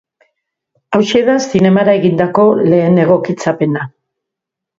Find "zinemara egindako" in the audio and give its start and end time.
1.43-2.47